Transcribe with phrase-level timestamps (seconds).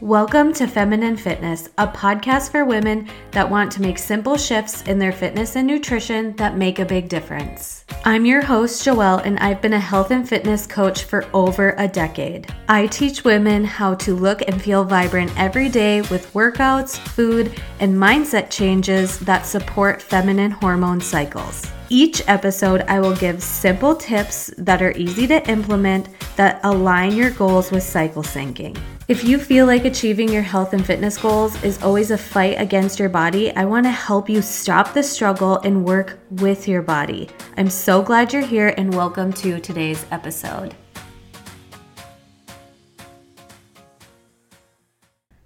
[0.00, 4.98] Welcome to Feminine Fitness, a podcast for women that want to make simple shifts in
[4.98, 7.84] their fitness and nutrition that make a big difference.
[8.06, 11.86] I'm your host, Joelle, and I've been a health and fitness coach for over a
[11.86, 12.50] decade.
[12.66, 17.94] I teach women how to look and feel vibrant every day with workouts, food, and
[17.94, 21.70] mindset changes that support feminine hormone cycles.
[21.90, 27.32] Each episode, I will give simple tips that are easy to implement that align your
[27.32, 28.80] goals with cycle syncing.
[29.10, 33.00] If you feel like achieving your health and fitness goals is always a fight against
[33.00, 37.28] your body, I want to help you stop the struggle and work with your body.
[37.56, 40.76] I'm so glad you're here and welcome to today's episode.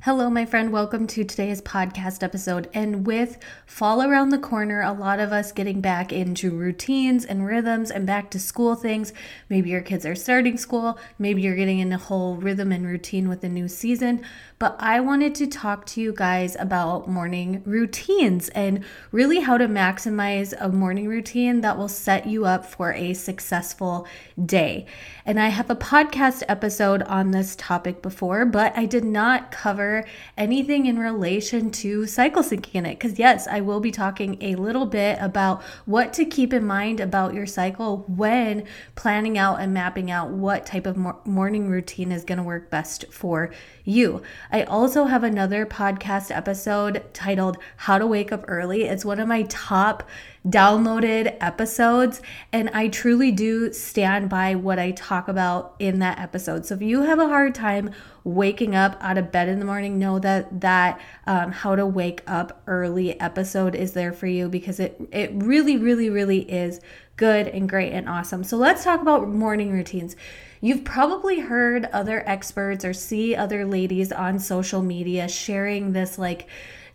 [0.04, 0.70] Hello, my friend.
[0.70, 2.68] Welcome to today's podcast episode.
[2.74, 7.46] And with fall around the corner, a lot of us getting back into routines and
[7.46, 9.14] rhythms and back to school things.
[9.48, 13.30] Maybe your kids are starting school, maybe you're getting in a whole rhythm and routine
[13.30, 14.22] with a new season
[14.64, 19.66] but I wanted to talk to you guys about morning routines and really how to
[19.66, 24.06] maximize a morning routine that will set you up for a successful
[24.42, 24.86] day.
[25.26, 29.93] And I have a podcast episode on this topic before, but I did not cover
[30.36, 32.98] anything in relation to cycle syncing in it.
[32.98, 37.00] Because, yes, I will be talking a little bit about what to keep in mind
[37.00, 38.64] about your cycle when
[38.94, 43.04] planning out and mapping out what type of morning routine is going to work best
[43.12, 43.52] for
[43.84, 44.22] you.
[44.50, 48.84] I also have another podcast episode titled How to Wake Up Early.
[48.84, 50.08] It's one of my top
[50.46, 52.20] downloaded episodes,
[52.52, 56.66] and I truly do stand by what I talk about in that episode.
[56.66, 57.90] So if you have a hard time
[58.24, 62.22] waking up out of bed in the morning, know that that um, How to Wake
[62.26, 66.80] Up Early episode is there for you because it it really, really, really is
[67.16, 68.44] good and great and awesome.
[68.44, 70.16] So let's talk about morning routines.
[70.60, 76.48] You've probably heard other experts or see other ladies on social media sharing this like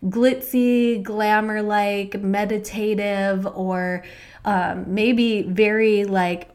[0.04, 4.04] glitzy, glamour like, meditative, or
[4.44, 6.50] um, maybe very like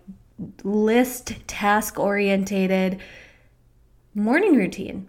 [0.63, 2.99] list task orientated
[4.13, 5.07] morning routine.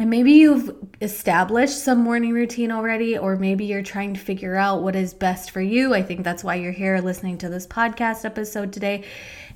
[0.00, 4.82] And maybe you've established some morning routine already, or maybe you're trying to figure out
[4.82, 5.92] what is best for you.
[5.92, 9.04] I think that's why you're here listening to this podcast episode today.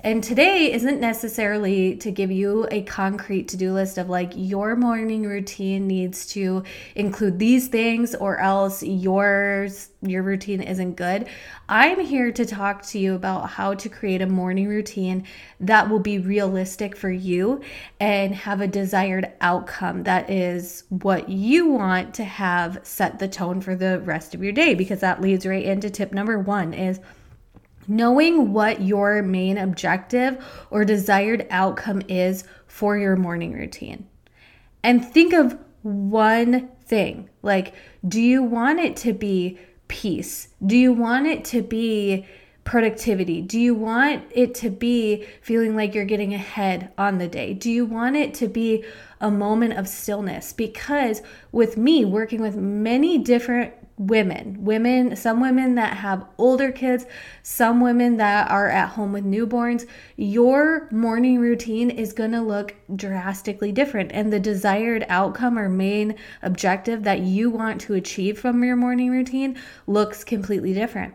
[0.05, 4.75] And today isn't necessarily to give you a concrete to do list of like your
[4.75, 6.61] morning routine needs to
[6.93, 11.27] include these things or else yours your routine isn't good.
[11.67, 15.25] I'm here to talk to you about how to create a morning routine
[15.59, 17.63] that will be realistic for you
[17.99, 23.59] and have a desired outcome that is what you want to have set the tone
[23.59, 26.99] for the rest of your day because that leads right into tip number 1 is
[27.87, 34.07] Knowing what your main objective or desired outcome is for your morning routine.
[34.83, 37.73] And think of one thing like,
[38.07, 40.49] do you want it to be peace?
[40.65, 42.25] Do you want it to be
[42.63, 43.41] productivity?
[43.41, 47.53] Do you want it to be feeling like you're getting ahead on the day?
[47.53, 48.83] Do you want it to be
[49.21, 50.51] a moment of stillness?
[50.51, 57.05] Because with me working with many different women women some women that have older kids
[57.43, 59.85] some women that are at home with newborns
[60.17, 64.11] your morning routine is going to look drastically different.
[64.13, 69.11] And the desired outcome or main objective that you want to achieve from your morning
[69.11, 69.57] routine
[69.87, 71.13] looks completely different.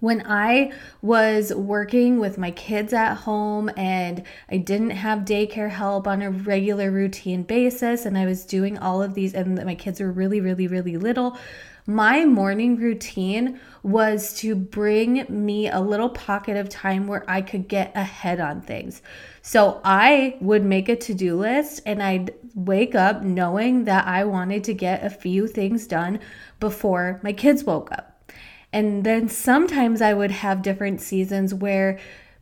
[0.00, 6.06] When I was working with my kids at home and I didn't have daycare help
[6.06, 10.00] on a regular routine basis, and I was doing all of these, and my kids
[10.00, 11.38] were really, really, really little,
[11.86, 17.68] my morning routine was to bring me a little pocket of time where I could
[17.68, 19.02] get ahead on things.
[19.42, 24.24] So I would make a to do list and I'd wake up knowing that I
[24.24, 26.20] wanted to get a few things done
[26.60, 28.32] before my kids woke up.
[28.72, 31.98] And then sometimes I would have different seasons where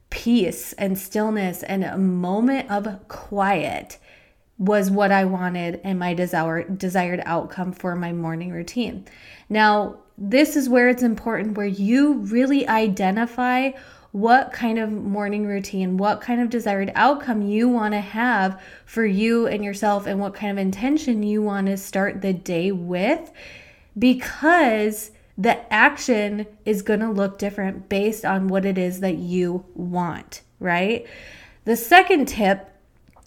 [0.08, 3.99] peace and stillness and a moment of quiet
[4.62, 9.05] was what I wanted and my desire, desired outcome for my morning routine.
[9.49, 13.73] Now, this is where it's important where you really identify
[14.12, 19.05] what kind of morning routine, what kind of desired outcome you want to have for
[19.05, 23.32] you and yourself, and what kind of intention you want to start the day with,
[23.99, 29.64] because the action is going to look different based on what it is that you
[29.75, 31.05] want, right?
[31.64, 32.69] The second tip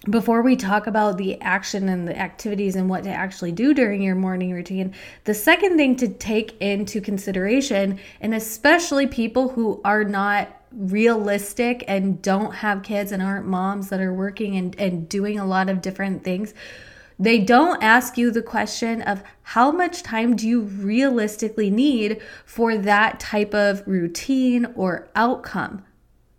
[0.09, 4.01] before we talk about the action and the activities and what to actually do during
[4.01, 4.93] your morning routine,
[5.23, 12.21] the second thing to take into consideration, and especially people who are not realistic and
[12.21, 15.81] don't have kids and aren't moms that are working and, and doing a lot of
[15.81, 16.53] different things,
[17.17, 22.77] They don't ask you the question of how much time do you realistically need for
[22.77, 25.85] that type of routine or outcome,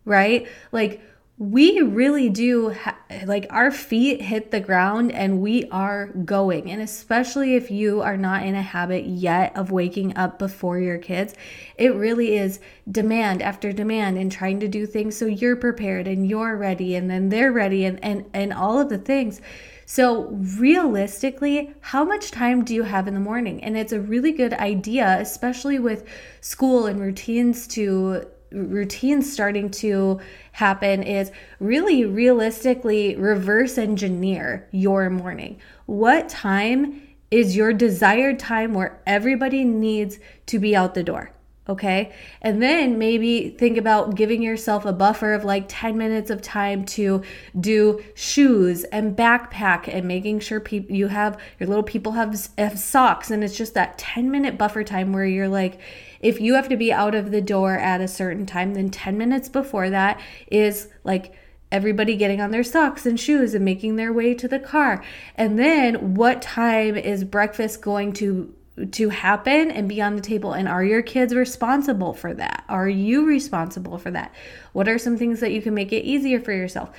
[0.04, 0.46] right?
[0.72, 1.00] Like,
[1.38, 2.96] we really do ha-
[3.26, 8.16] like our feet hit the ground and we are going and especially if you are
[8.16, 11.34] not in a habit yet of waking up before your kids
[11.76, 12.58] it really is
[12.90, 17.10] demand after demand and trying to do things so you're prepared and you're ready and
[17.10, 19.40] then they're ready and and and all of the things
[19.88, 20.24] so,
[20.58, 23.62] realistically, how much time do you have in the morning?
[23.62, 26.04] And it's a really good idea, especially with
[26.40, 30.20] school and routines to routines starting to
[30.52, 35.58] happen is really realistically reverse engineer your morning.
[35.86, 41.32] What time is your desired time where everybody needs to be out the door?
[41.68, 42.12] Okay.
[42.42, 46.84] And then maybe think about giving yourself a buffer of like 10 minutes of time
[46.84, 47.22] to
[47.58, 52.78] do shoes and backpack and making sure people you have your little people have, have
[52.78, 53.32] socks.
[53.32, 55.80] And it's just that 10 minute buffer time where you're like,
[56.20, 59.16] if you have to be out of the door at a certain time, then 10
[59.18, 60.20] minutes before that
[60.50, 61.34] is like,
[61.72, 65.02] everybody getting on their socks and shoes and making their way to the car.
[65.34, 68.54] And then what time is breakfast going to
[68.92, 70.52] to happen and be on the table?
[70.52, 72.64] And are your kids responsible for that?
[72.68, 74.34] Are you responsible for that?
[74.72, 76.90] What are some things that you can make it easier for yourself?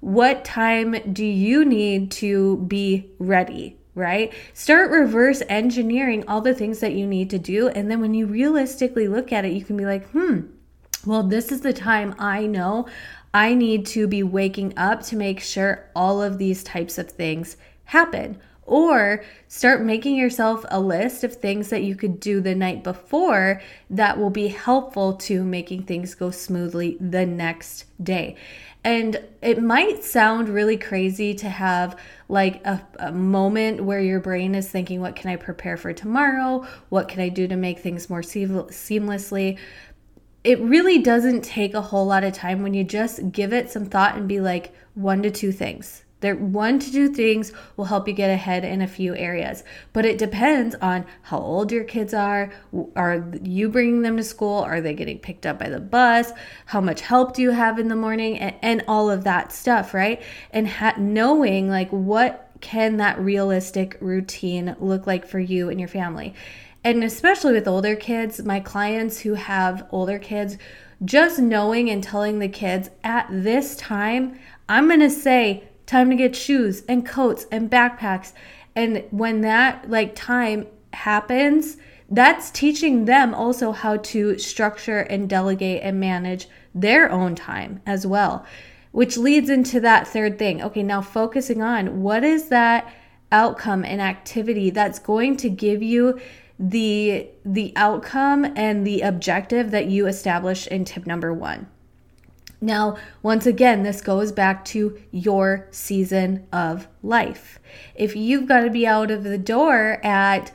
[0.00, 4.32] What time do you need to be ready right?
[4.54, 8.26] Start reverse engineering all the things that you need to do and then when you
[8.26, 10.42] realistically look at it you can be like hmm
[11.04, 12.86] well this is the time i know
[13.32, 17.56] i need to be waking up to make sure all of these types of things
[17.84, 22.82] happen or start making yourself a list of things that you could do the night
[22.82, 28.36] before that will be helpful to making things go smoothly the next day.
[28.82, 31.98] And it might sound really crazy to have
[32.28, 36.64] like a, a, moment where your brain is thinking, What can I prepare for tomorrow?
[36.88, 39.58] What can I do to make things more seamlessly?
[40.44, 43.86] It really doesn't take a whole lot of time when you just give it some
[43.86, 48.08] thought and be like, one to two things are one to two things will help
[48.08, 52.14] you get ahead in a few areas, but it depends on how old your kids
[52.14, 52.50] are.
[52.96, 54.60] Are you bringing them to school?
[54.60, 56.32] Are they getting picked up by the bus?
[56.66, 58.38] How much help do you have in the morning?
[58.38, 60.22] And, and all of that stuff, right?
[60.50, 65.88] And ha- knowing like what can that realistic routine look like for you and your
[65.88, 66.34] family.
[66.82, 70.56] And especially with older kids, my clients who have older kids,
[71.04, 74.38] just knowing and telling the kids at this time,
[74.68, 78.32] I'm to say time to get shoes and coats and backpacks.
[78.74, 81.76] And when that like time happens,
[82.10, 88.06] that's teaching them also how to structure and delegate and manage their own time as
[88.06, 88.46] well,
[88.92, 90.62] which leads into that third thing.
[90.62, 92.92] Okay, now focusing on what is that
[93.32, 96.20] outcome and activity that's going to give you
[96.58, 101.66] the the outcome and the objective that you established in tip number 1.
[102.66, 107.60] Now, once again, this goes back to your season of life.
[107.94, 110.50] If you've got to be out of the door at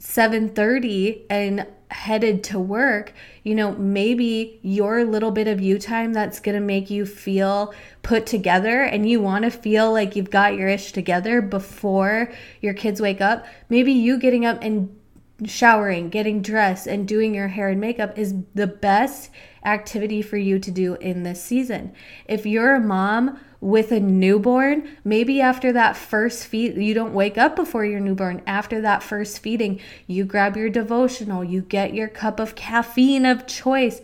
[0.00, 3.14] 7:30 and headed to work,
[3.44, 7.72] you know, maybe your little bit of you time that's going to make you feel
[8.02, 12.74] put together and you want to feel like you've got your ish together before your
[12.74, 13.46] kids wake up.
[13.68, 14.98] Maybe you getting up and
[15.46, 19.30] showering, getting dressed, and doing your hair and makeup is the best
[19.64, 21.92] activity for you to do in this season.
[22.26, 27.38] If you're a mom with a newborn, maybe after that first feed, you don't wake
[27.38, 28.42] up before your newborn.
[28.46, 33.46] After that first feeding, you grab your devotional, you get your cup of caffeine of
[33.46, 34.00] choice,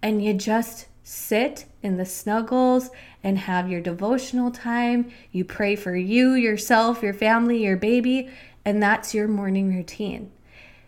[0.00, 2.90] and you just sit in the snuggles
[3.22, 5.10] and have your devotional time.
[5.32, 8.30] You pray for you, yourself, your family, your baby,
[8.64, 10.30] and that's your morning routine.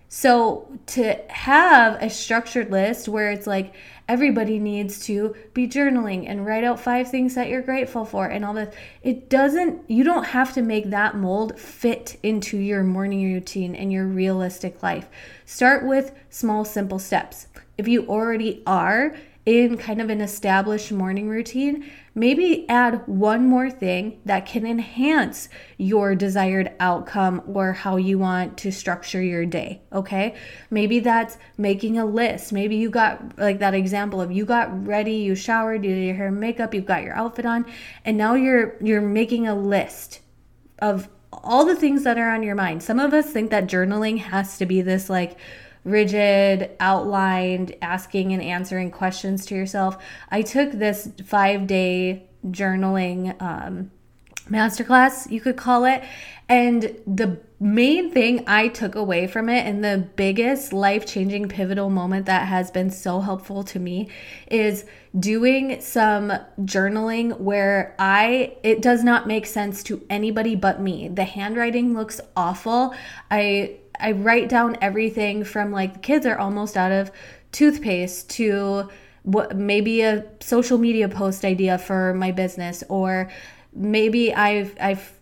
[0.09, 3.75] So to have a structured list where it's like
[4.09, 8.45] everybody needs to be journaling and write out five things that you're grateful for and
[8.45, 13.33] all that, it doesn't, you don't have to make that mold fit into your morning
[13.33, 15.09] routine and your realistic life.
[15.47, 17.47] Start with small, simple steps.
[17.79, 23.69] If you already are in kind of an established morning routine, maybe add one more
[23.69, 29.83] thing that can enhance your desired outcome or how you want to structure your day.
[29.93, 30.37] Okay.
[30.71, 32.53] Maybe that's making a list.
[32.53, 36.15] Maybe you got like that example of you got ready, you showered, you did your
[36.15, 37.67] hair and makeup, you've got your outfit on,
[38.05, 40.21] and now you're you're making a list
[40.79, 42.83] of all the things that are on your mind.
[42.83, 45.37] Some of us think that journaling has to be this like
[45.85, 49.97] rigid, outlined, asking and answering questions to yourself.
[50.31, 53.91] I took this five day journaling um,
[54.49, 56.03] masterclass, you could call it.
[56.49, 61.89] And the main thing I took away from it and the biggest life changing pivotal
[61.89, 64.09] moment that has been so helpful to me
[64.49, 64.85] is
[65.19, 71.09] doing some journaling where I it does not make sense to anybody but me.
[71.09, 72.95] The handwriting looks awful.
[73.31, 77.11] I I write down everything from like the kids are almost out of
[77.53, 78.91] toothpaste to
[79.23, 83.31] what maybe a social media post idea for my business or
[83.73, 85.13] maybe I've I've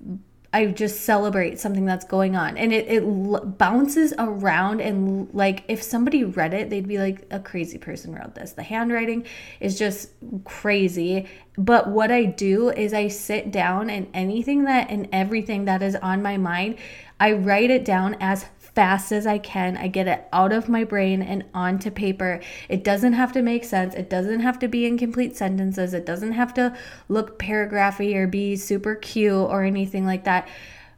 [0.52, 2.56] I just celebrate something that's going on.
[2.56, 7.26] And it, it l- bounces around and like if somebody read it they'd be like
[7.30, 8.52] a crazy person wrote this.
[8.52, 9.26] The handwriting
[9.60, 10.10] is just
[10.44, 11.28] crazy.
[11.56, 15.94] But what I do is I sit down and anything that and everything that is
[15.96, 16.78] on my mind
[17.20, 19.76] I write it down as fast as I can.
[19.76, 22.40] I get it out of my brain and onto paper.
[22.68, 23.94] It doesn't have to make sense.
[23.94, 25.94] It doesn't have to be in complete sentences.
[25.94, 26.76] It doesn't have to
[27.08, 30.48] look paragraphy or be super cute or anything like that.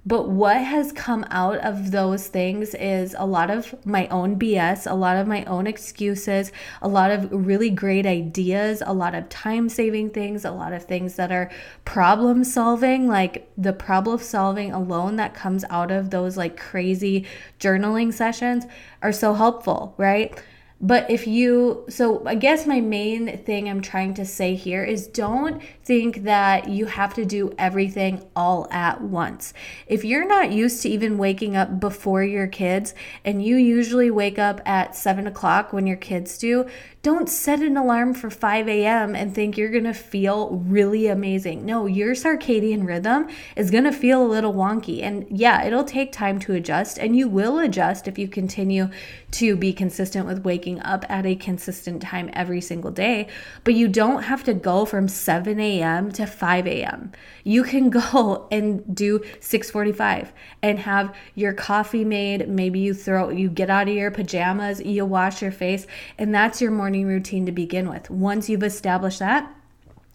[0.04, 4.90] But what has come out of those things is a lot of my own BS,
[4.90, 9.28] a lot of my own excuses, a lot of really great ideas, a lot of
[9.28, 11.52] time saving things, a lot of things that are
[11.84, 17.24] problem solving, like the problem solving alone that comes out of those like crazy
[17.60, 18.64] journaling sessions
[19.02, 20.42] are so helpful, right?
[20.84, 25.06] But if you, so I guess my main thing I'm trying to say here is
[25.06, 29.54] don't think that you have to do everything all at once.
[29.86, 34.40] If you're not used to even waking up before your kids and you usually wake
[34.40, 36.66] up at seven o'clock when your kids do,
[37.02, 39.16] don't set an alarm for 5 a.m.
[39.16, 41.66] and think you're gonna feel really amazing.
[41.66, 45.02] No, your circadian rhythm is gonna feel a little wonky.
[45.02, 48.88] And yeah, it'll take time to adjust, and you will adjust if you continue
[49.32, 53.28] to be consistent with waking up at a consistent time every single day.
[53.64, 56.12] But you don't have to go from 7 a.m.
[56.12, 57.12] to 5 a.m.
[57.44, 60.28] You can go and do 6:45
[60.62, 62.48] and have your coffee made.
[62.48, 65.86] Maybe you throw you get out of your pajamas, you wash your face,
[66.16, 68.10] and that's your morning morning routine to begin with.
[68.10, 69.50] Once you've established that,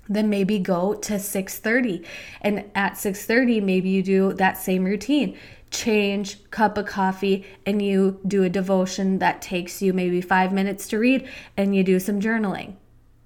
[0.07, 2.05] then maybe go to 6:30
[2.41, 5.35] and at 6:30 maybe you do that same routine
[5.71, 10.87] change cup of coffee and you do a devotion that takes you maybe 5 minutes
[10.89, 12.75] to read and you do some journaling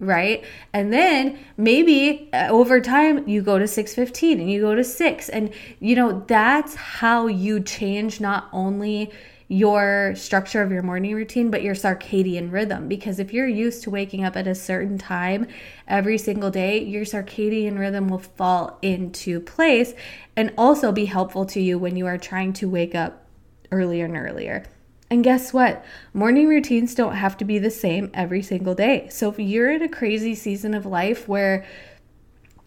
[0.01, 0.43] right?
[0.73, 5.29] And then maybe uh, over time you go to 6:15 and you go to 6
[5.29, 9.11] and you know that's how you change not only
[9.51, 12.87] your structure of your morning routine, but your circadian rhythm.
[12.87, 15.45] Because if you're used to waking up at a certain time
[15.89, 19.93] every single day, your circadian rhythm will fall into place
[20.37, 23.25] and also be helpful to you when you are trying to wake up
[23.73, 24.63] earlier and earlier.
[25.09, 25.83] And guess what?
[26.13, 29.09] Morning routines don't have to be the same every single day.
[29.11, 31.65] So if you're in a crazy season of life where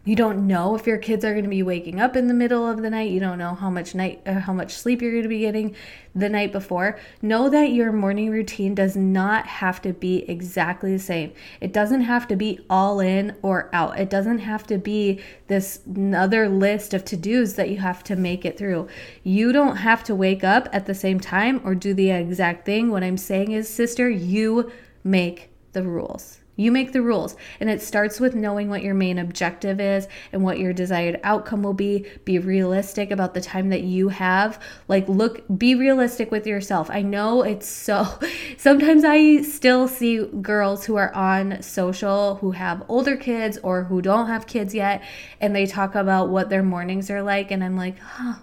[0.04, 2.68] you don't know if your kids are going to be waking up in the middle
[2.68, 3.10] of the night.
[3.10, 5.74] You don't know how much night uh, how much sleep you're going to be getting
[6.14, 6.98] the night before.
[7.22, 11.32] Know that your morning routine does not have to be exactly the same.
[11.60, 13.98] It doesn't have to be all in or out.
[13.98, 15.80] It doesn't have to be this
[16.14, 18.88] other list of to-dos that you have to make it through.
[19.22, 22.90] You don't have to wake up at the same time or do the exact thing.
[22.90, 24.70] What i'm saying is sister you
[25.02, 29.18] make the rules you make the rules, and it starts with knowing what your main
[29.18, 32.06] objective is and what your desired outcome will be.
[32.24, 34.60] Be realistic about the time that you have.
[34.86, 36.90] Like, look, be realistic with yourself.
[36.90, 38.06] I know it's so,
[38.56, 44.00] sometimes I still see girls who are on social who have older kids or who
[44.00, 45.02] don't have kids yet,
[45.40, 48.34] and they talk about what their mornings are like, and I'm like, huh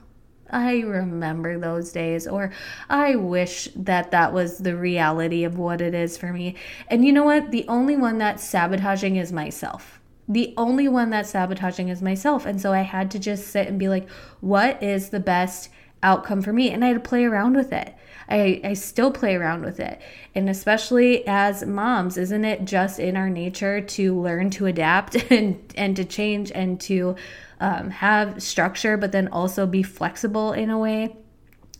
[0.51, 2.51] I remember those days, or
[2.89, 6.55] I wish that that was the reality of what it is for me.
[6.87, 7.51] And you know what?
[7.51, 9.99] The only one that's sabotaging is myself.
[10.27, 12.45] The only one that's sabotaging is myself.
[12.45, 15.69] And so I had to just sit and be like, what is the best
[16.03, 16.69] outcome for me?
[16.69, 17.95] And I had to play around with it.
[18.31, 20.01] I, I still play around with it.
[20.33, 25.59] And especially as moms, isn't it just in our nature to learn to adapt and,
[25.75, 27.15] and to change and to
[27.59, 31.15] um, have structure, but then also be flexible in a way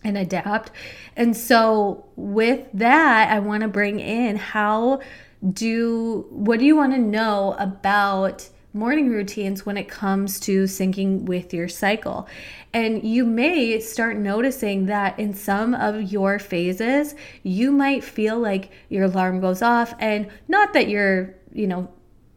[0.04, 0.70] and adapt.
[1.16, 5.00] And so, with that, I want to bring in how
[5.48, 11.22] do what do you want to know about morning routines when it comes to syncing
[11.22, 12.26] with your cycle.
[12.72, 18.70] And you may start noticing that in some of your phases, you might feel like
[18.88, 21.88] your alarm goes off, and not that you're, you know,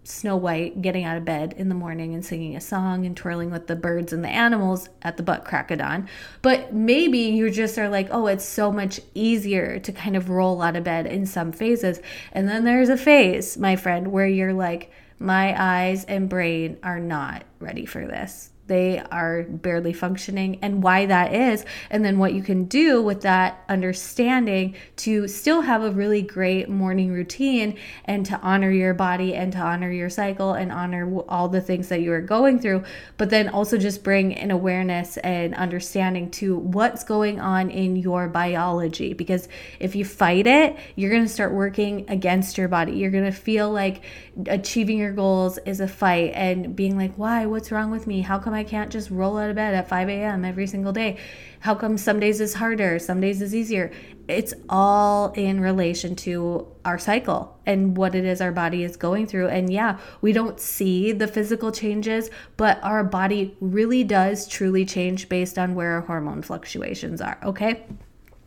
[0.08, 3.50] Snow White getting out of bed in the morning and singing a song and twirling
[3.50, 6.08] with the birds and the animals at the butt crack of dawn.
[6.44, 10.62] But maybe you just are like, oh, it's so much easier to kind of roll
[10.62, 12.02] out of bed in some phases.
[12.34, 17.00] And then there's a phase, my friend, where you're like, my eyes and brain are
[17.00, 22.34] not ready for this they are barely functioning and why that is, and then what
[22.34, 28.26] you can do with that understanding to still have a really great morning routine and
[28.26, 32.02] to honor your body and to honor your cycle and honor all the things that
[32.02, 32.84] you are going through,
[33.18, 38.28] but then also just bring an awareness and understanding to what's going on in your
[38.28, 39.14] biology.
[39.14, 39.48] Because
[39.80, 42.94] if you fight it, you're going to start working against your body.
[42.94, 44.02] You're going to feel like
[44.48, 47.46] achieving your goals is a fight and being like, why?
[47.46, 48.22] What's wrong with me?
[48.22, 50.44] How come I can't just roll out of bed at 5 a.m.
[50.44, 51.18] every single day?
[51.62, 53.92] How come some days is harder, some days is easier?
[54.28, 59.28] It's all in relation to our cycle and what it is our body is going
[59.28, 59.48] through.
[59.48, 65.30] And yeah, we don't see the physical changes, but our body really does truly change
[65.30, 67.40] based on where our hormone fluctuations are.
[67.44, 67.86] Okay.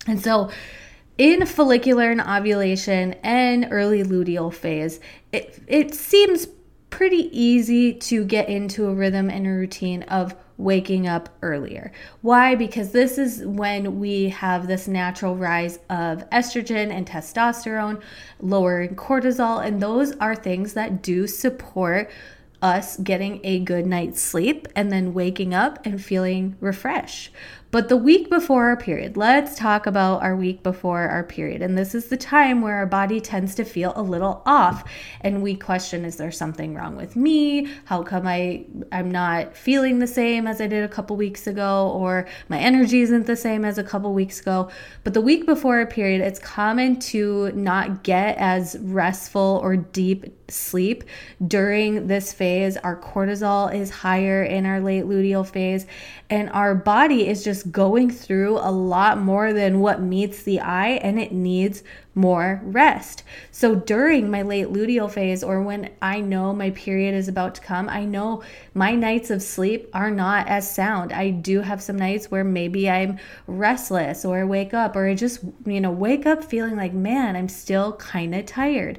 [0.06, 0.50] And so,
[1.18, 5.00] in follicular and ovulation and early luteal phase,
[5.32, 6.46] it, it seems
[6.90, 11.92] pretty easy to get into a rhythm and a routine of waking up earlier.
[12.22, 12.54] Why?
[12.54, 18.02] Because this is when we have this natural rise of estrogen and testosterone,
[18.40, 22.10] lowering cortisol, and those are things that do support
[22.60, 27.30] us getting a good night's sleep and then waking up and feeling refreshed.
[27.70, 31.60] But the week before our period, let's talk about our week before our period.
[31.60, 35.42] And this is the time where our body tends to feel a little off and
[35.42, 37.68] we question is there something wrong with me?
[37.84, 41.90] How come I I'm not feeling the same as I did a couple weeks ago
[41.90, 44.70] or my energy isn't the same as a couple weeks ago?
[45.04, 50.24] But the week before our period, it's common to not get as restful or deep
[50.50, 51.04] sleep
[51.46, 52.78] during this phase.
[52.78, 55.86] Our cortisol is higher in our late luteal phase
[56.30, 61.00] and our body is just going through a lot more than what meets the eye
[61.02, 61.82] and it needs
[62.14, 63.22] more rest.
[63.50, 67.60] So during my late luteal phase or when I know my period is about to
[67.60, 68.42] come, I know
[68.74, 71.12] my nights of sleep are not as sound.
[71.12, 75.14] I do have some nights where maybe I'm restless or I wake up or I
[75.14, 78.98] just, you know, wake up feeling like, man, I'm still kind of tired.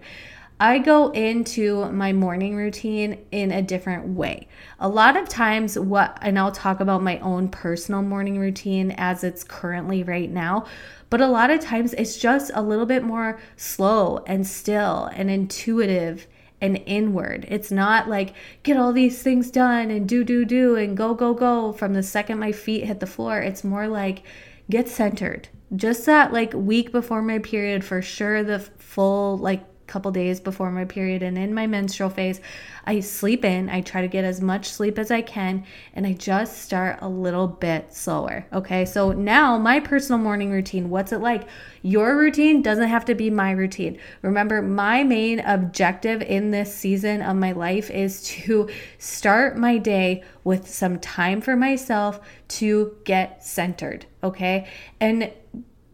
[0.62, 4.50] I go into my morning routine in a different way.
[4.78, 9.24] A lot of times, what, and I'll talk about my own personal morning routine as
[9.24, 10.66] it's currently right now,
[11.10, 15.32] but a lot of times it's just a little bit more slow and still and
[15.32, 16.28] intuitive
[16.60, 17.46] and inward.
[17.48, 21.34] It's not like get all these things done and do, do, do and go, go,
[21.34, 23.40] go from the second my feet hit the floor.
[23.40, 24.24] It's more like
[24.70, 25.48] get centered.
[25.74, 30.72] Just that like week before my period, for sure, the full like couple days before
[30.72, 32.40] my period and in my menstrual phase,
[32.86, 33.70] I sleep in.
[33.70, 37.10] I try to get as much sleep as I can and I just start a
[37.10, 38.46] little bit slower.
[38.54, 38.86] Okay.
[38.86, 41.50] So now my personal morning routine, what's it like?
[41.82, 44.00] Your routine doesn't have to be my routine.
[44.22, 50.24] Remember, my main objective in this season of my life is to start my day
[50.44, 54.06] with some time for myself to get centered.
[54.24, 54.68] Okay.
[55.00, 55.32] And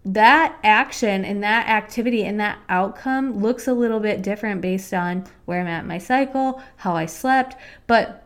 [0.06, 5.26] that action and that activity and that outcome looks a little bit different based on
[5.46, 7.56] where I'm at in my cycle, how I slept,
[7.88, 8.22] but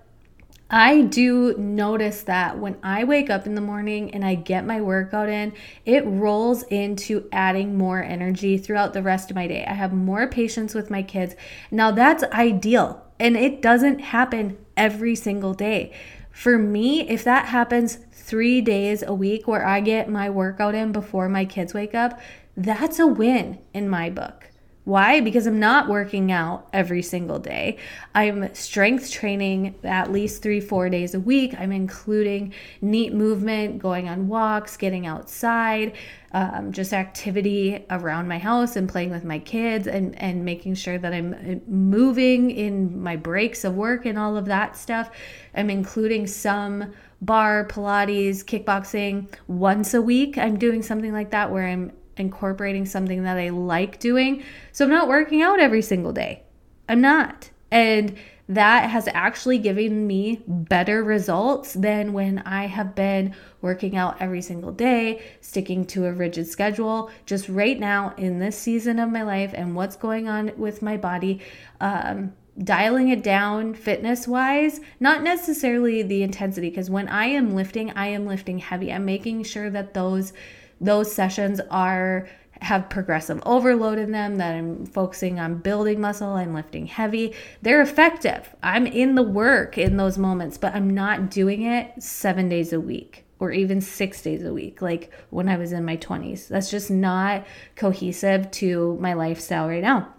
[0.72, 4.82] I do notice that when I wake up in the morning and I get my
[4.82, 9.66] workout in, it rolls into adding more energy throughout the rest of my day.
[9.66, 11.36] I have more patience with my kids.
[11.72, 15.92] Now, that's ideal, and it doesn't happen every single day.
[16.30, 20.92] For me, if that happens three days a week where I get my workout in
[20.92, 22.20] before my kids wake up,
[22.56, 24.46] that's a win in my book.
[24.84, 25.20] Why?
[25.20, 27.78] Because I'm not working out every single day.
[28.16, 31.54] I'm strength training at least three, four days a week.
[31.60, 35.96] I'm including NEAT movement, going on walks, getting outside,
[36.32, 40.98] um, just activity around my house and playing with my kids and, and making sure
[40.98, 45.12] that I'm uh, moving in my breaks of work and all of that stuff.
[45.54, 50.38] I'm including some barre, Pilates, kickboxing once a week.
[50.38, 54.44] I'm doing something like that where I'm incorporating something that I like doing.
[54.72, 56.44] So I'm not working out every single day.
[56.88, 57.50] I'm not.
[57.72, 58.18] And
[58.50, 64.42] that has actually given me better results than when I have been working out every
[64.42, 67.12] single day, sticking to a rigid schedule.
[67.28, 70.98] Just right now in this season of my life and what's going on with my
[70.98, 71.42] body,
[71.80, 77.92] um, dialing it down fitness wise, not necessarily the intensity, because when I am lifting,
[77.92, 78.92] I am lifting heavy.
[78.92, 80.34] I'm making sure that those
[80.82, 82.30] those sessions are
[82.62, 87.34] have progressive overload in them, that I'm focusing on building muscle and lifting heavy.
[87.62, 88.54] They're effective.
[88.62, 92.80] I'm in the work in those moments, but I'm not doing it seven days a
[92.80, 96.50] week or even six days a week, like when I was in my 20s.
[96.50, 100.14] That's just not cohesive to my lifestyle right now.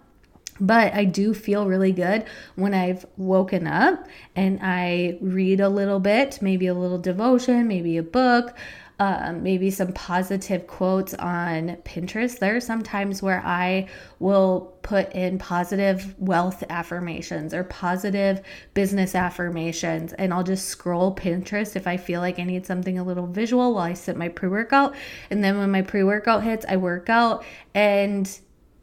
[0.61, 2.23] But I do feel really good
[2.55, 7.97] when I've woken up and I read a little bit, maybe a little devotion, maybe
[7.97, 8.55] a book,
[9.01, 12.37] um, maybe some positive quotes on Pinterest.
[12.37, 13.87] There are some times where I
[14.19, 18.41] will put in positive wealth affirmations or positive
[18.75, 23.03] business affirmations, and I'll just scroll Pinterest if I feel like I need something a
[23.03, 24.93] little visual while I sit my pre workout.
[25.31, 27.43] And then when my pre workout hits, I work out
[27.73, 28.29] and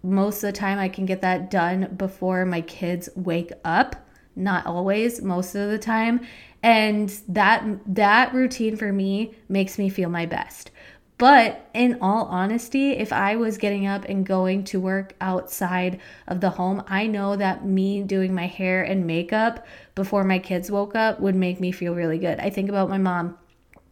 [0.02, 3.96] most of the time I can get that done before my kids wake up.
[4.36, 6.20] Not always, most of the time.
[6.62, 10.70] And that that routine for me makes me feel my best.
[11.18, 16.40] But in all honesty, if I was getting up and going to work outside of
[16.40, 20.94] the home, I know that me doing my hair and makeup before my kids woke
[20.94, 22.38] up would make me feel really good.
[22.38, 23.36] I think about my mom.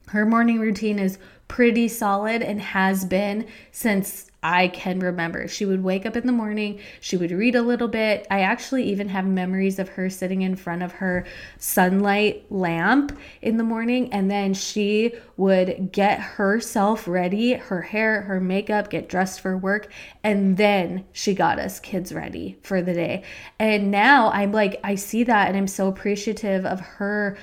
[0.08, 5.48] Her morning routine is pretty solid and has been since I can remember.
[5.48, 8.26] She would wake up in the morning, she would read a little bit.
[8.30, 11.26] I actually even have memories of her sitting in front of her
[11.58, 18.40] sunlight lamp in the morning, and then she would get herself ready, her hair, her
[18.40, 19.90] makeup, get dressed for work,
[20.22, 23.22] and then she got us kids ready for the day.
[23.58, 27.36] And now I'm like, I see that and I'm so appreciative of her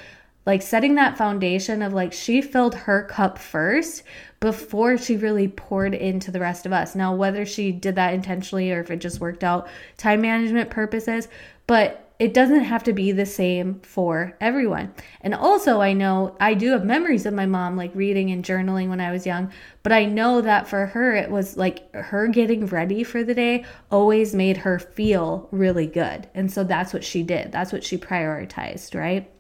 [0.46, 4.04] like setting that foundation of like she filled her cup first
[4.44, 6.96] before she really poured into the rest of us.
[6.96, 11.30] Now, whether she did that intentionally or if it just worked out time management purposes,
[11.66, 14.94] but it doesn't have to be the same for everyone.
[15.22, 18.90] And also, I know I do have memories of my mom like reading and journaling
[18.90, 19.50] when I was young,
[19.82, 23.64] but I know that for her, it was like her getting ready for the day
[23.90, 26.28] always made her feel really good.
[26.36, 29.32] And so that's what she did, that's what she prioritized, right?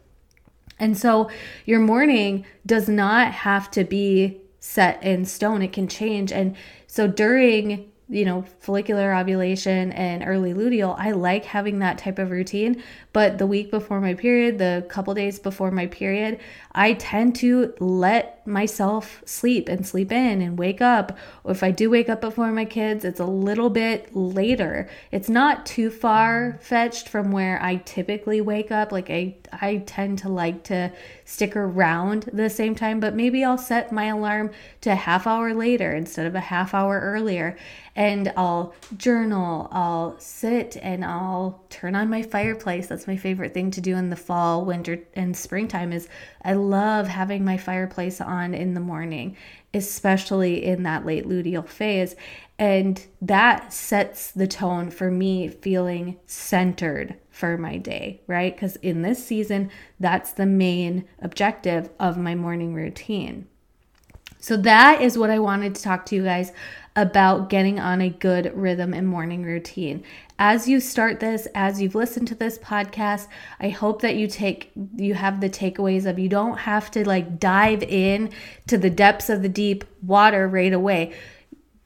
[0.79, 1.29] And so
[1.65, 6.31] your morning does not have to be set in stone, it can change.
[6.31, 6.55] And
[6.87, 12.31] so during you know, follicular ovulation and early luteal, I like having that type of
[12.31, 12.83] routine.
[13.11, 16.39] But the week before my period, the couple days before my period,
[16.73, 21.17] I tend to let myself sleep and sleep in and wake up.
[21.43, 24.89] Or if I do wake up before my kids, it's a little bit later.
[25.11, 28.91] It's not too far fetched from where I typically wake up.
[28.91, 30.91] Like I I tend to like to
[31.25, 34.51] stick around the same time, but maybe I'll set my alarm
[34.81, 37.57] to a half hour later instead of a half hour earlier.
[37.95, 42.87] And I'll journal, I'll sit and I'll turn on my fireplace.
[42.87, 46.09] That's my favorite thing to do in the fall, winter, and springtime is
[46.43, 49.35] I love having my fireplace on in the morning,
[49.73, 52.15] especially in that late luteal phase.
[52.57, 58.55] And that sets the tone for me feeling centered for my day, right?
[58.55, 63.47] Because in this season, that's the main objective of my morning routine.
[64.39, 66.51] So, that is what I wanted to talk to you guys
[66.95, 70.03] about getting on a good rhythm and morning routine.
[70.37, 73.27] As you start this, as you've listened to this podcast,
[73.59, 77.39] I hope that you take you have the takeaways of you don't have to like
[77.39, 78.31] dive in
[78.67, 81.13] to the depths of the deep water right away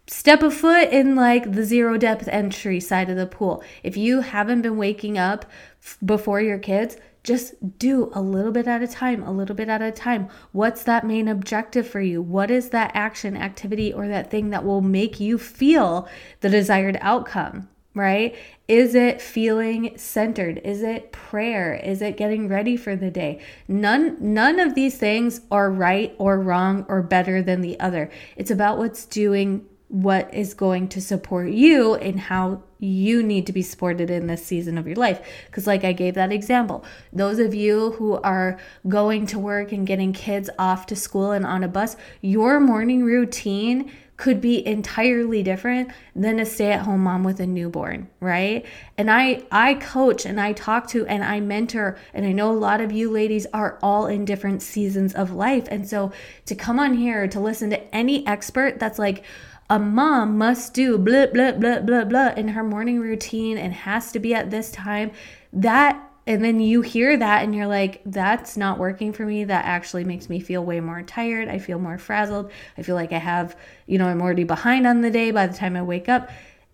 [0.07, 3.63] step a foot in like the zero depth entry side of the pool.
[3.83, 5.45] If you haven't been waking up
[5.81, 9.67] f- before your kids, just do a little bit at a time, a little bit
[9.67, 10.29] at a time.
[10.53, 12.21] What's that main objective for you?
[12.21, 16.07] What is that action, activity, or that thing that will make you feel
[16.39, 17.67] the desired outcome?
[17.93, 18.33] Right?
[18.67, 20.61] Is it feeling centered?
[20.63, 21.73] Is it prayer?
[21.73, 23.41] Is it getting ready for the day?
[23.67, 28.09] None none of these things are right or wrong or better than the other.
[28.37, 33.53] It's about what's doing what is going to support you and how you need to
[33.53, 35.21] be supported in this season of your life.
[35.45, 39.87] Because, like I gave that example, those of you who are going to work and
[39.87, 45.43] getting kids off to school and on a bus, your morning routine could be entirely
[45.43, 48.65] different than a stay-at-home mom with a newborn, right?
[48.97, 52.57] And I I coach and I talk to and I mentor and I know a
[52.57, 55.67] lot of you ladies are all in different seasons of life.
[55.69, 56.11] And so
[56.47, 59.23] to come on here to listen to any expert that's like
[59.69, 64.11] a mom must do blah blah blah blah blah in her morning routine and has
[64.11, 65.11] to be at this time.
[65.51, 69.43] That and then you hear that and you're like that's not working for me.
[69.43, 71.49] That actually makes me feel way more tired.
[71.49, 72.51] I feel more frazzled.
[72.77, 75.57] I feel like i have you know i'm already behind on the day by the
[75.57, 76.29] time i wake up.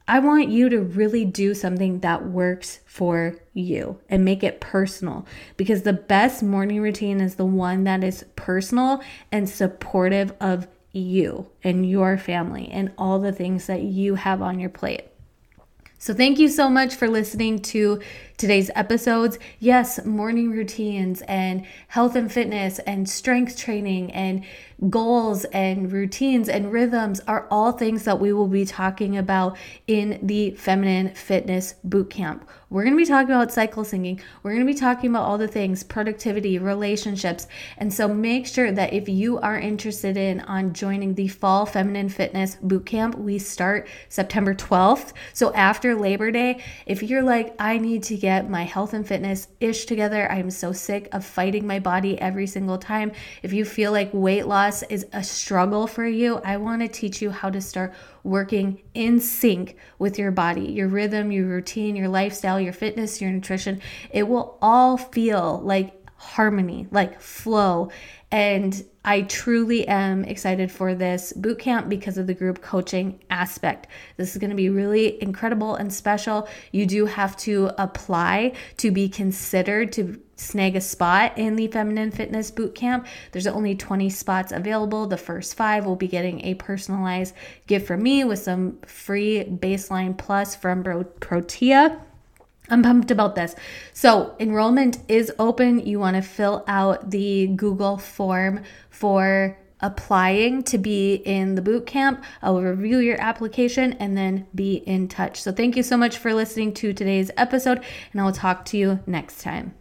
[0.05, 5.25] I want you to really do something that works for you and make it personal
[5.55, 9.01] because the best morning routine is the one that is personal
[9.31, 14.59] and supportive of you and your family and all the things that you have on
[14.59, 15.05] your plate.
[15.97, 18.01] So, thank you so much for listening to
[18.43, 24.43] today's episodes, yes, morning routines and health and fitness and strength training and
[24.89, 30.19] goals and routines and rhythms are all things that we will be talking about in
[30.21, 32.41] the Feminine Fitness Bootcamp.
[32.69, 34.19] We're going to be talking about cycle syncing.
[34.41, 37.45] We're going to be talking about all the things, productivity, relationships.
[37.77, 42.09] And so make sure that if you are interested in on joining the Fall Feminine
[42.09, 45.13] Fitness Bootcamp, we start September 12th.
[45.33, 49.47] So after Labor Day, if you're like, I need to get my health and fitness
[49.59, 53.11] ish together, I'm so sick of fighting my body every single time.
[53.41, 57.21] If you feel like weight loss is a struggle for you, I want to teach
[57.21, 57.93] you how to start
[58.23, 63.31] working in sync with your body, your rhythm, your routine, your lifestyle, your fitness, your
[63.31, 63.81] nutrition.
[64.11, 67.91] It will all feel like harmony, like flow.
[68.31, 73.87] And I truly am excited for this boot camp because of the group coaching aspect.
[74.15, 76.47] This is going to be really incredible and special.
[76.71, 82.11] You do have to apply to be considered to snag a spot in the Feminine
[82.11, 83.05] Fitness Boot Camp.
[83.33, 85.05] There's only 20 spots available.
[85.05, 87.35] The first five will be getting a personalized
[87.67, 90.83] gift from me with some free baseline plus from
[91.19, 91.99] Protea.
[92.69, 93.55] I'm pumped about this.
[93.93, 95.85] So, enrollment is open.
[95.85, 101.85] You want to fill out the Google form for applying to be in the boot
[101.85, 102.23] camp.
[102.41, 105.41] I will review your application and then be in touch.
[105.41, 108.77] So, thank you so much for listening to today's episode, and I will talk to
[108.77, 109.73] you next time.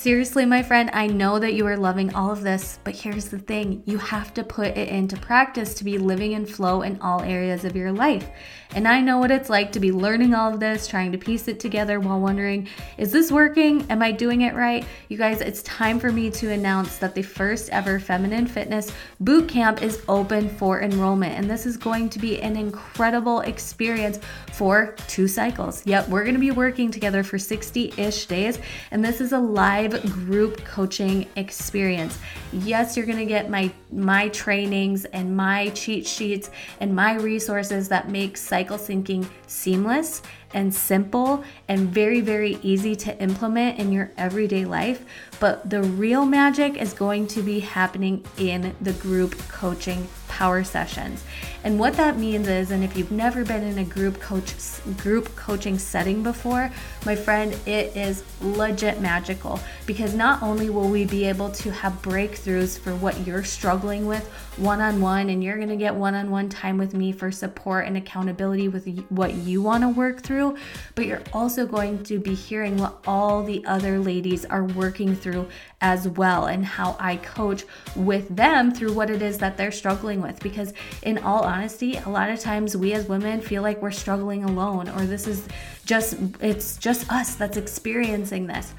[0.00, 3.38] Seriously, my friend, I know that you are loving all of this, but here's the
[3.38, 7.20] thing you have to put it into practice to be living in flow in all
[7.20, 8.26] areas of your life.
[8.74, 11.48] And I know what it's like to be learning all of this, trying to piece
[11.48, 13.84] it together while wondering, is this working?
[13.90, 14.86] Am I doing it right?
[15.08, 19.50] You guys, it's time for me to announce that the first ever Feminine Fitness Boot
[19.50, 21.34] Camp is open for enrollment.
[21.34, 24.18] And this is going to be an incredible experience
[24.52, 25.84] for two cycles.
[25.84, 28.60] Yep, we're to be working together for 60 ish days.
[28.92, 32.18] And this is a live group coaching experience.
[32.52, 36.50] Yes, you're going to get my, my trainings and my cheat sheets
[36.80, 40.22] and my resources that make cycle syncing seamless
[40.54, 45.04] and simple and very, very easy to implement in your everyday life.
[45.40, 51.24] But the real magic is going to be happening in the group coaching power sessions.
[51.64, 54.54] And what that means is, and if you've never been in a group coach
[54.96, 56.70] group coaching setting before,
[57.04, 62.00] my friend, it is legit magical because not only will we be able to have
[62.00, 66.94] breakthroughs for what you're struggling with one-on-one and you're going to get one-on-one time with
[66.94, 70.56] me for support and accountability with what you want to work through,
[70.94, 75.48] but you're also going to be hearing what all the other ladies are working through
[75.80, 77.64] as well and how I coach
[77.96, 82.08] with them through what it is that they're struggling with because in all honesty, a
[82.08, 85.48] lot of times we as women feel like we're struggling alone or this is
[85.86, 88.74] just it's just us that's experiencing this.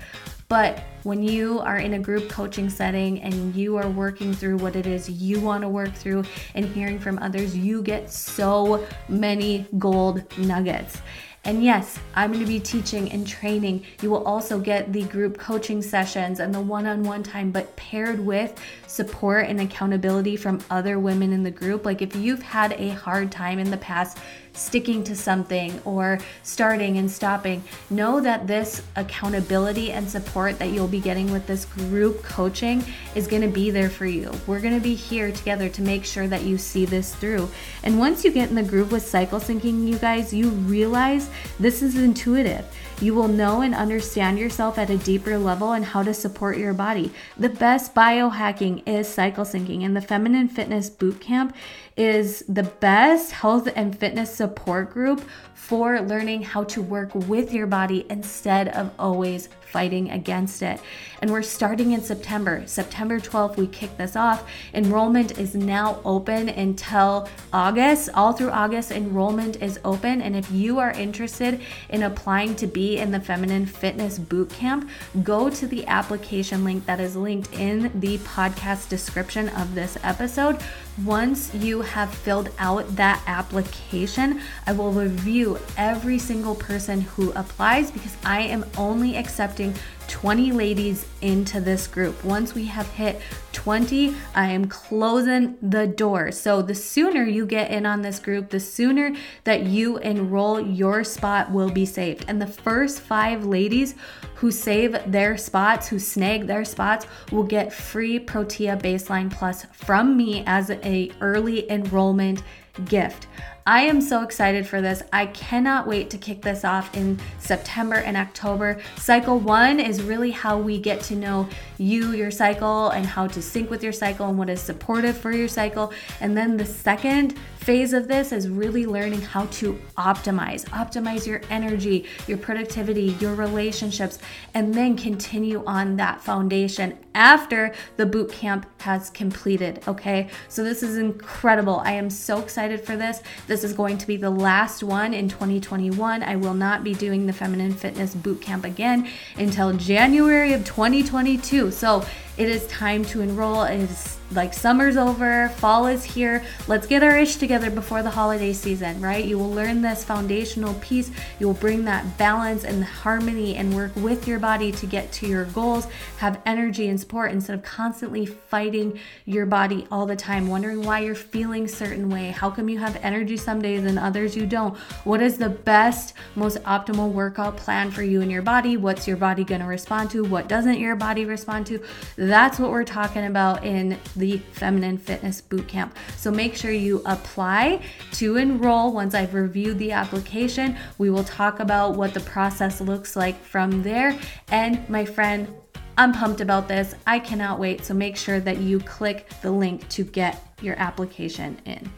[0.52, 4.76] But when you are in a group coaching setting and you are working through what
[4.76, 9.66] it is you want to work through and hearing from others, you get so many
[9.80, 11.02] gold nuggets.
[11.46, 13.86] And yes, I'm going to be teaching and training.
[14.02, 17.74] You will also get the group coaching sessions and the one on one time, but
[17.78, 21.86] paired with support and accountability from other women in the group.
[21.86, 24.18] Like if you've had a hard time in the past
[24.54, 30.88] sticking to something or starting and stopping, know that this accountability and support that you'll
[30.88, 32.84] be getting with this group coaching
[33.16, 34.32] is going to be there for you.
[34.48, 37.50] We're going to be here together to make sure that you see this through.
[37.84, 41.82] And once you get in the groove with cycle syncing, you guys, you realize this
[41.82, 42.66] is intuitive.
[43.00, 46.74] You will know and understand yourself at a deeper level and how to support your
[46.74, 47.12] body.
[47.36, 51.54] The best biohacking is cycle syncing, and the Feminine Fitness Bootcamp
[52.02, 55.22] is the best health and fitness support group
[55.54, 60.80] for learning how to work with your body instead of always fighting against it.
[61.22, 62.64] And we're starting in September.
[62.66, 64.44] September 12th, we kick this off.
[64.74, 68.10] Enrollment is now open until August.
[68.16, 70.22] All through August, enrollment is open.
[70.22, 74.90] And if you are interested in applying to be in the Feminine Fitness Bootcamp,
[75.24, 80.60] go to the application link that is linked in the podcast description of this episode.
[81.06, 87.92] Once you have filled out that application, I will review every single person who applies
[87.92, 89.74] because I am only accepting accepting
[90.08, 92.21] 20 ladies into this group.
[92.24, 93.21] Once we have hit
[93.54, 96.32] 20, I am closing the door.
[96.32, 101.04] So the sooner you get in on this group, the sooner that you enroll, your
[101.04, 102.26] spot will be saved.
[102.28, 103.95] And the first five ladies
[104.36, 110.17] who save their spots, who snag their spots, will get free Protea Baseline Plus from
[110.17, 112.43] me as a early enrollment
[112.86, 113.28] gift.
[113.65, 115.04] I am so excited for this.
[115.13, 118.82] I cannot wait to kick this off in September and October.
[118.97, 121.47] Cycle one is really how we get to know
[121.78, 125.32] you, your cycle, and how to sync with your cycle and what is supportive for
[125.32, 125.93] your cycle.
[126.21, 131.41] And then the second phase of this is really learning how to optimize, optimize your
[131.52, 134.17] energy, your productivity, your relationships,
[134.56, 139.84] and then continue on that foundation after the boot camp has completed.
[139.88, 141.82] Okay, so this is incredible.
[141.86, 143.21] I am so excited for this.
[143.52, 146.24] This is going to be the last one in 2021.
[146.24, 151.70] I will not be doing the Feminine Fitness Boot Camp again until January of 2022.
[151.72, 152.06] So
[152.38, 153.64] it is time to enroll.
[153.64, 156.44] It is like summer's over, fall is here.
[156.67, 159.26] Let's get our ish together before the holiday season, right?
[159.26, 161.12] You will learn this foundational piece.
[161.39, 165.28] You will bring that balance and harmony and work with your body to get to
[165.28, 170.48] your goals, have energy and support instead of constantly fighting your body all the time,
[170.48, 172.32] wondering why you're feeling certain way.
[172.32, 174.78] How come you have energy some days and others you don't?
[175.04, 178.78] What is the best, most optimal workout plan for you and your body?
[178.78, 180.24] What's your body going to respond to?
[180.24, 181.84] What doesn't your body respond to?
[182.15, 185.92] That's what we're talking about in the Feminine Fitness Bootcamp.
[186.16, 187.82] So make sure you apply
[188.14, 188.94] to enroll.
[188.94, 193.84] Once I've reviewed the application, we will talk about what the process looks like from
[193.84, 194.18] there.
[194.50, 195.54] And my friend,
[195.98, 196.96] I'm pumped about this.
[197.06, 197.84] I cannot wait.
[197.84, 201.92] So make sure that you click the link to get your application in.